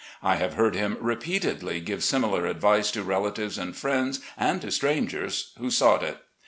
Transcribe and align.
I 0.23 0.37
have 0.37 0.55
heard 0.55 0.73
him 0.75 0.97
repeatedly 0.99 1.79
give 1.79 2.03
similar 2.03 2.47
advice 2.47 2.89
to 2.93 3.03
relatives 3.03 3.59
and 3.59 3.75
friends 3.77 4.19
and 4.35 4.59
to 4.61 4.71
strangers 4.71 5.51
who 5.59 5.69
sought 5.69 6.01
it. 6.01 6.17